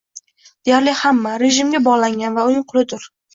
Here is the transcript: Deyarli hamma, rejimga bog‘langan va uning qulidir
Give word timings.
Deyarli 0.69 0.95
hamma, 1.01 1.33
rejimga 1.43 1.83
bog‘langan 1.89 2.41
va 2.41 2.47
uning 2.53 2.67
qulidir 2.73 3.07